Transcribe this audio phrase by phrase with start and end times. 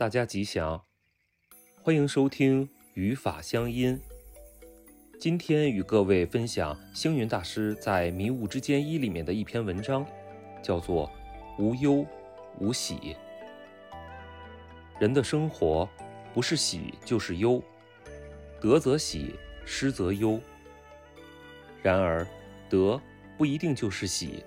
[0.00, 0.82] 大家吉祥，
[1.82, 4.00] 欢迎收听语法乡音。
[5.20, 10.06] 今天与各位分享星云大师在《迷雾之间一》里面的一篇文章，
[10.62, 11.06] 叫做
[11.62, 12.06] 《无忧
[12.58, 12.94] 无喜》。
[14.98, 15.86] 人的生活
[16.32, 17.62] 不是喜就是忧，
[18.58, 19.34] 得则喜，
[19.66, 20.40] 失则忧。
[21.82, 22.26] 然而，
[22.70, 22.98] 得
[23.36, 24.42] 不一定就是喜，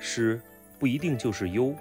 [0.00, 0.42] 失
[0.76, 1.72] 不一定就是忧，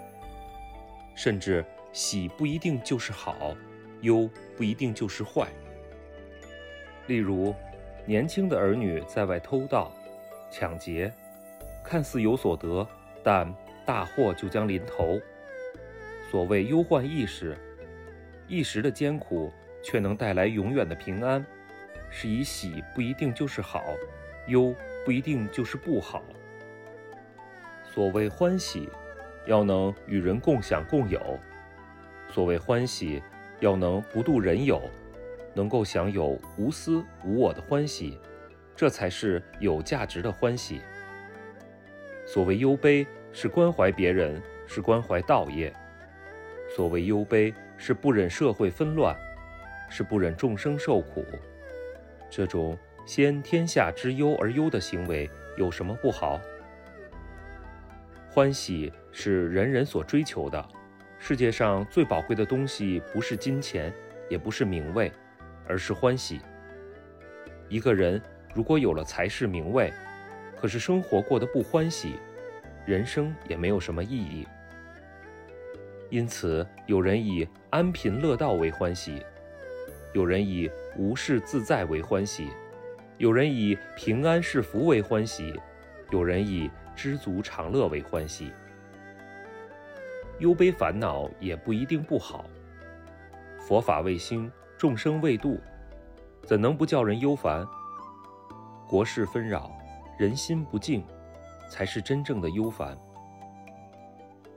[1.16, 1.66] 甚至。
[1.96, 3.56] 喜不一定就是好，
[4.02, 5.48] 忧不一定就是坏。
[7.08, 7.56] 例如，
[8.06, 9.90] 年轻的儿女在外偷盗、
[10.52, 11.10] 抢劫，
[11.86, 12.86] 看似有所得，
[13.24, 13.50] 但
[13.86, 15.18] 大祸就将临头。
[16.30, 17.58] 所谓忧患意识，
[18.46, 19.50] 一时的艰苦
[19.82, 21.46] 却能带来永远的平安，
[22.10, 23.82] 是以喜不一定就是好，
[24.48, 26.22] 忧不一定就是不好。
[27.86, 28.90] 所谓欢喜，
[29.46, 31.40] 要能与人共享共有。
[32.36, 33.24] 所谓欢喜，
[33.62, 34.82] 要能不度人有，
[35.54, 38.20] 能够享有无私无我的欢喜，
[38.76, 40.82] 这才是有价值的欢喜。
[42.26, 45.74] 所谓忧悲，是关怀别人，是关怀道业。
[46.76, 49.16] 所谓忧悲，是不忍社会纷乱，
[49.90, 51.26] 是不忍众生受苦。
[52.30, 56.38] 这种先天下之忧而忧的行为，有什么不好？
[58.30, 60.68] 欢喜是人人所追求的。
[61.18, 63.92] 世界上最宝贵的东西，不是金钱，
[64.30, 65.12] 也不是名位，
[65.68, 66.42] 而是欢喜。
[67.68, 68.22] 一个人
[68.54, 69.92] 如果有了财势名位，
[70.56, 72.20] 可是生活过得不欢喜，
[72.86, 74.48] 人生也没有什么意义。
[76.12, 79.24] 因此，有人以安贫乐道为欢喜，
[80.14, 82.50] 有人以无事自在为欢喜，
[83.18, 85.60] 有人以平安是福为欢喜，
[86.12, 88.52] 有人以知足常乐为欢喜。
[90.40, 92.44] 忧悲烦恼也不一定不好。
[93.58, 95.60] 佛法未兴，众生未度，
[96.44, 97.66] 怎能不叫人忧烦？
[98.88, 99.72] 国事纷扰，
[100.20, 101.04] 人心不静，
[101.70, 102.98] 才是真正的忧烦。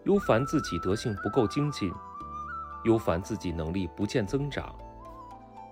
[0.04, 1.92] 忧烦自己德性不够精进，
[2.84, 4.74] 忧烦自己能力不见增长，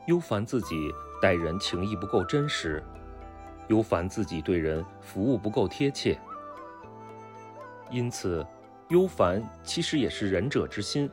[0.06, 2.82] 忧烦自己待人情谊不够真实，
[3.68, 6.16] 忧烦自己对人服务不够贴切。
[7.90, 8.46] 因此。
[8.88, 11.10] 忧烦其实也是仁者之心，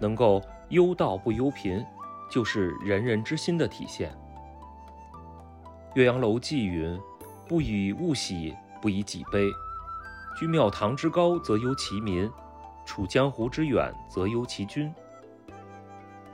[0.00, 1.84] 能够忧道不忧贫，
[2.28, 4.10] 就是仁人之心的体现。
[5.94, 6.98] 《岳阳楼记》云
[7.46, 9.48] ：“不以物喜，不以己悲。
[10.36, 12.28] 居庙堂之高则忧其民，
[12.84, 14.92] 处江湖之远则忧其君。”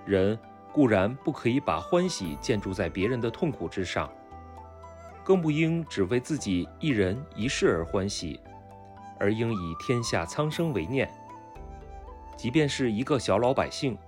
[0.07, 0.39] 人
[0.73, 4.11] 固然不可以把欢喜建筑在别人的痛苦之上，
[5.23, 8.41] 更不应只为自己一人一事而欢喜。
[9.19, 11.11] 而应以天下苍生为念，
[12.37, 13.99] 即便是一个小老百姓，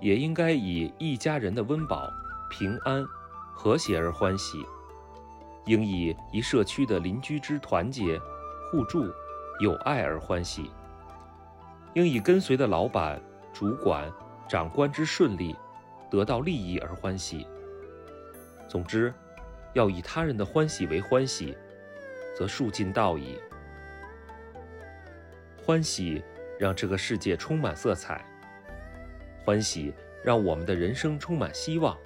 [0.00, 2.08] 也应该以一家人的温饱、
[2.50, 3.04] 平安、
[3.52, 4.58] 和谐而欢喜；
[5.66, 8.18] 应以一社区的邻居之团结、
[8.70, 9.04] 互助、
[9.60, 10.70] 友爱而欢喜；
[11.94, 13.20] 应以跟随的老板、
[13.52, 14.10] 主管、
[14.48, 15.54] 长官之顺利、
[16.10, 17.46] 得到利益而欢喜。
[18.68, 19.12] 总之，
[19.74, 21.56] 要以他人的欢喜为欢喜，
[22.36, 23.38] 则数尽道矣。
[25.64, 26.22] 欢喜
[26.58, 28.22] 让这个世界充满色彩，
[29.42, 31.96] 欢喜让我们的人生充满希望。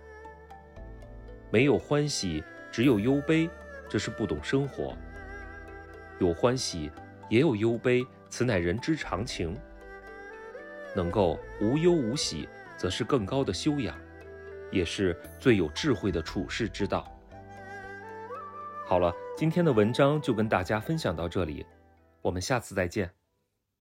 [1.51, 3.51] 没有欢喜，只有忧悲，
[3.89, 4.95] 这是不懂生活；
[6.21, 6.89] 有欢喜，
[7.29, 9.59] 也有忧悲，此乃人之常情。
[10.95, 13.99] 能够无忧无喜，则是更高的修养，
[14.71, 17.13] 也是最有智慧的处世之道。
[18.87, 21.67] 好了，今天的文章就跟大家分享到这里，
[22.23, 23.18] 我们下次再见。